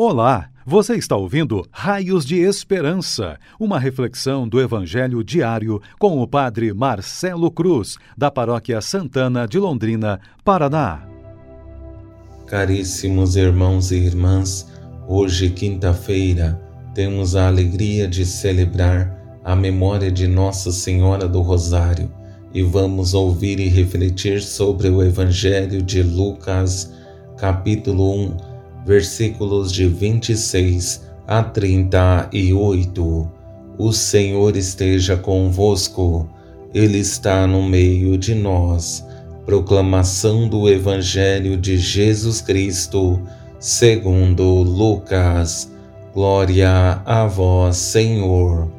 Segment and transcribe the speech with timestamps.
[0.00, 6.72] Olá, você está ouvindo Raios de Esperança, uma reflexão do Evangelho diário com o Padre
[6.72, 11.02] Marcelo Cruz, da Paróquia Santana de Londrina, Paraná.
[12.46, 14.68] Caríssimos irmãos e irmãs,
[15.08, 16.62] hoje, quinta-feira,
[16.94, 22.08] temos a alegria de celebrar a memória de Nossa Senhora do Rosário
[22.54, 26.94] e vamos ouvir e refletir sobre o Evangelho de Lucas,
[27.36, 28.47] capítulo 1
[28.88, 33.30] versículos de 26 a 38.
[33.76, 36.26] O Senhor esteja convosco,
[36.72, 39.06] Ele está no meio de nós.
[39.44, 43.20] Proclamação do Evangelho de Jesus Cristo,
[43.60, 45.70] segundo Lucas.
[46.14, 48.72] Glória a vós, Senhor.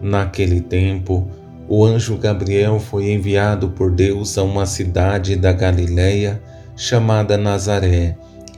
[0.00, 1.28] Naquele tempo,
[1.68, 6.42] o anjo Gabriel foi enviado por Deus a uma cidade da Galiléia
[6.74, 8.16] chamada Nazaré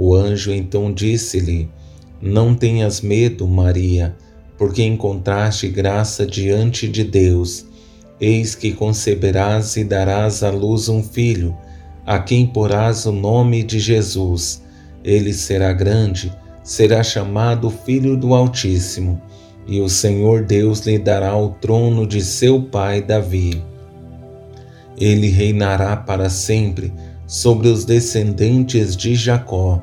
[0.00, 1.68] O anjo então disse-lhe:
[2.22, 4.14] Não tenhas medo, Maria,
[4.56, 7.66] porque encontraste graça diante de Deus.
[8.20, 11.52] Eis que conceberás e darás à luz um filho,
[12.06, 14.62] a quem porás o nome de Jesus.
[15.02, 16.32] Ele será grande,
[16.62, 19.20] será chamado Filho do Altíssimo,
[19.66, 23.60] e o Senhor Deus lhe dará o trono de seu pai Davi.
[24.96, 26.92] Ele reinará para sempre
[27.26, 29.82] sobre os descendentes de Jacó,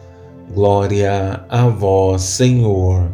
[0.53, 3.09] Glória a vós, Senhor.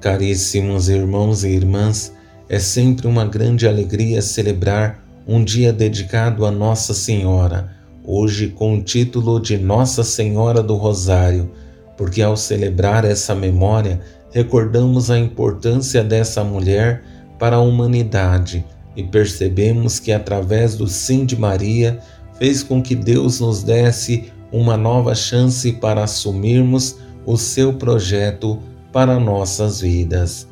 [0.00, 2.12] Caríssimos irmãos e irmãs,
[2.48, 7.72] é sempre uma grande alegria celebrar um dia dedicado a Nossa Senhora,
[8.04, 11.50] hoje com o título de Nossa Senhora do Rosário,
[11.96, 14.00] porque ao celebrar essa memória,
[14.30, 17.02] recordamos a importância dessa mulher
[17.40, 21.98] para a humanidade e percebemos que através do sim de Maria
[22.38, 26.96] fez com que Deus nos desse uma nova chance para assumirmos
[27.26, 28.58] o seu projeto
[28.90, 30.48] para nossas vidas.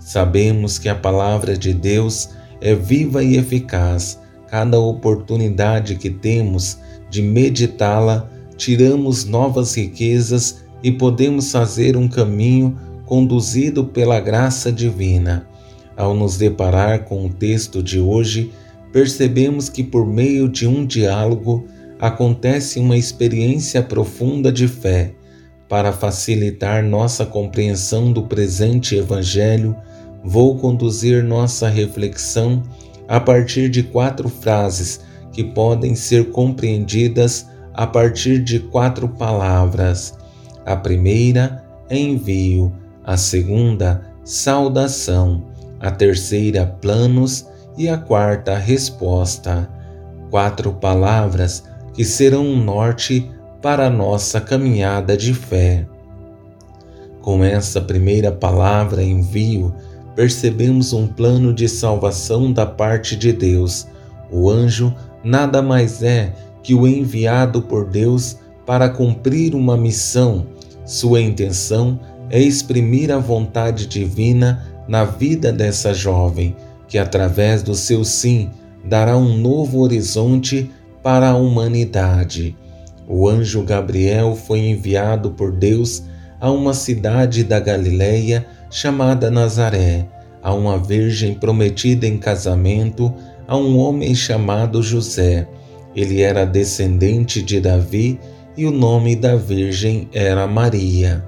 [0.00, 2.30] Sabemos que a palavra de Deus
[2.60, 4.20] é viva e eficaz.
[4.48, 13.84] Cada oportunidade que temos de meditá-la, tiramos novas riquezas e podemos fazer um caminho conduzido
[13.84, 15.46] pela graça divina.
[15.96, 18.50] Ao nos deparar com o texto de hoje,
[18.92, 21.64] percebemos que por meio de um diálogo
[22.00, 25.12] acontece uma experiência profunda de fé.
[25.68, 29.76] Para facilitar nossa compreensão do presente Evangelho,
[30.22, 32.62] vou conduzir nossa reflexão
[33.08, 35.00] a partir de quatro frases
[35.32, 40.14] que podem ser compreendidas a partir de quatro palavras.
[40.64, 42.72] A primeira envio,
[43.04, 45.44] a segunda, saudação,
[45.78, 47.46] a terceira, planos
[47.76, 49.68] e a quarta, resposta.
[50.30, 51.62] Quatro palavras
[51.96, 53.28] que serão um norte
[53.62, 55.86] para a nossa caminhada de fé.
[57.22, 59.74] Com essa primeira palavra, envio,
[60.14, 63.86] percebemos um plano de salvação da parte de Deus.
[64.30, 64.94] O anjo
[65.24, 70.46] nada mais é que o enviado por Deus para cumprir uma missão.
[70.84, 76.54] Sua intenção é exprimir a vontade divina na vida dessa jovem,
[76.86, 78.50] que através do seu sim
[78.84, 80.70] dará um novo horizonte
[81.06, 82.56] para a humanidade.
[83.06, 86.02] O anjo Gabriel foi enviado por Deus
[86.40, 90.04] a uma cidade da Galileia chamada Nazaré,
[90.42, 93.14] a uma virgem prometida em casamento
[93.46, 95.46] a um homem chamado José.
[95.94, 98.18] Ele era descendente de Davi
[98.56, 101.24] e o nome da virgem era Maria.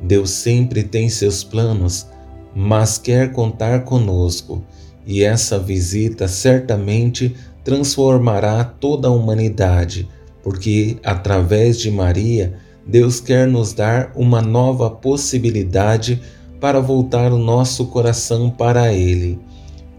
[0.00, 2.06] Deus sempre tem seus planos,
[2.54, 4.64] mas quer contar conosco,
[5.04, 10.08] e essa visita certamente transformará toda a humanidade,
[10.42, 12.54] porque através de Maria,
[12.86, 16.20] Deus quer nos dar uma nova possibilidade
[16.60, 19.38] para voltar o nosso coração para Ele.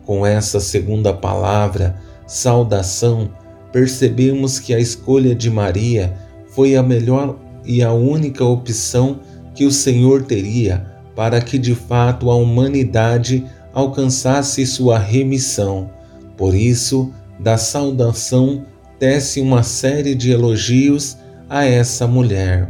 [0.05, 1.95] Com essa segunda palavra,
[2.25, 3.29] saudação,
[3.71, 6.13] percebemos que a escolha de Maria
[6.47, 9.19] foi a melhor e a única opção
[9.53, 15.89] que o Senhor teria para que de fato a humanidade alcançasse sua remissão.
[16.37, 18.65] Por isso, da saudação
[18.99, 21.17] tece uma série de elogios
[21.49, 22.69] a essa mulher.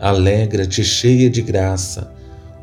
[0.00, 2.12] Alegra-te, cheia de graça.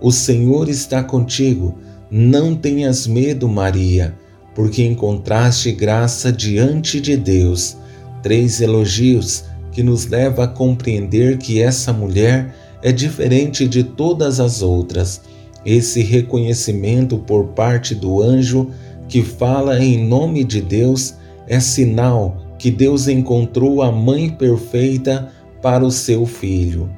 [0.01, 1.79] O Senhor está contigo.
[2.11, 4.13] Não tenhas medo, Maria,
[4.53, 7.77] porque encontraste graça diante de Deus.
[8.21, 12.53] Três elogios que nos leva a compreender que essa mulher
[12.83, 15.21] é diferente de todas as outras.
[15.65, 18.69] Esse reconhecimento por parte do anjo
[19.09, 21.15] que fala em nome de Deus
[21.47, 26.89] é sinal que Deus encontrou a mãe perfeita para o seu filho.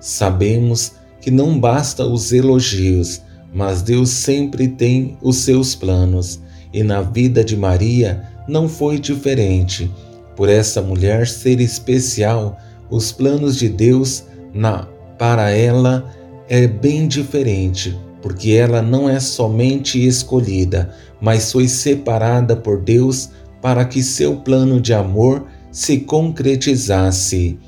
[0.00, 3.20] Sabemos que não basta os elogios,
[3.52, 6.40] mas Deus sempre tem os seus planos,
[6.72, 9.90] e na vida de Maria não foi diferente.
[10.34, 12.56] Por essa mulher ser especial,
[12.88, 14.24] os planos de Deus
[14.54, 14.86] na
[15.18, 16.08] para ela
[16.48, 23.30] é bem diferente, porque ela não é somente escolhida, mas foi separada por Deus
[23.60, 27.58] para que seu plano de amor se concretizasse.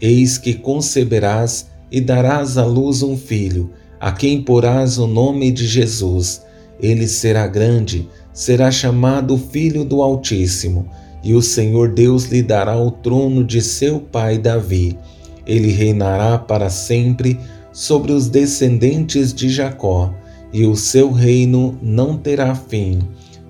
[0.00, 3.70] Eis que conceberás e darás à luz um filho,
[4.00, 6.42] a quem porás o nome de Jesus.
[6.80, 10.88] Ele será grande, será chamado Filho do Altíssimo,
[11.22, 14.98] e o Senhor Deus lhe dará o trono de seu pai Davi
[15.46, 17.38] ele reinará para sempre
[17.74, 20.14] sobre os descendentes de Jacó,
[20.52, 23.00] e o seu reino não terá fim.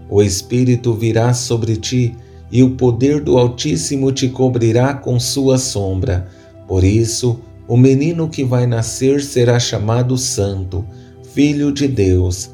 [0.09, 2.17] O Espírito virá sobre ti,
[2.51, 6.27] e o poder do Altíssimo te cobrirá com sua sombra.
[6.67, 7.39] Por isso,
[7.69, 10.87] o menino que vai nascer será chamado Santo,
[11.35, 12.51] Filho de Deus.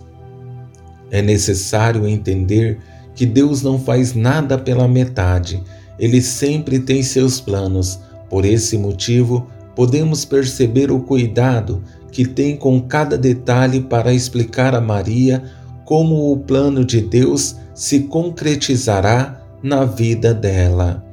[1.09, 2.79] É necessário entender
[3.15, 5.63] que Deus não faz nada pela metade,
[5.99, 12.81] ele sempre tem seus planos por esse motivo, podemos perceber o cuidado que tem com
[12.81, 15.43] cada detalhe para explicar a Maria
[15.85, 21.05] como o plano de Deus se concretizará na vida dela.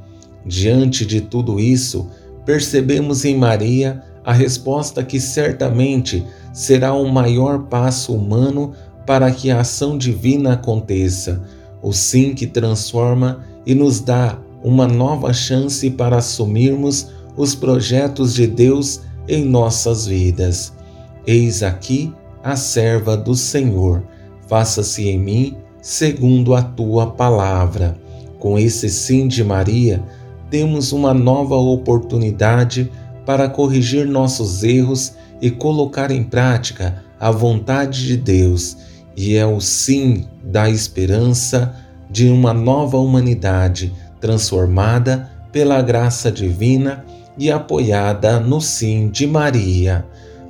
[0.46, 2.10] Diante de tudo isso,
[2.46, 8.74] percebemos em Maria a resposta que certamente será o maior passo humano
[9.06, 11.42] para que a ação divina aconteça,
[11.82, 18.48] o sim que transforma e nos dá uma nova chance para assumirmos os projetos de
[18.48, 20.74] Deus em nossas vidas.
[21.26, 22.12] Eis aqui
[22.44, 24.04] a serva do Senhor,
[24.48, 27.98] faça-se em mim segundo a tua palavra.
[28.40, 30.04] Com esse sim de Maria,
[30.50, 32.92] temos uma nova oportunidade
[33.26, 38.78] para corrigir nossos erros e colocar em prática a vontade de Deus,
[39.16, 41.76] e é o sim da esperança
[42.10, 47.04] de uma nova humanidade transformada pela graça divina
[47.38, 50.06] e apoiada no sim de Maria.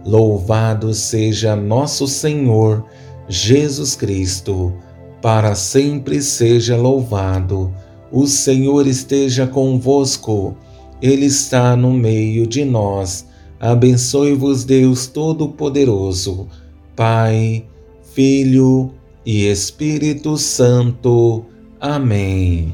[0.06, 2.86] Louvado seja nosso Senhor
[3.28, 4.74] Jesus Cristo,
[5.22, 7.74] para sempre seja louvado.
[8.12, 10.56] O Senhor esteja convosco,
[11.02, 13.28] Ele está no meio de nós.
[13.60, 16.48] Abençoe-vos, Deus Todo-Poderoso,
[16.96, 17.66] Pai,
[18.14, 18.94] Filho
[19.26, 21.46] e Espírito Santo.
[21.82, 22.74] Amém.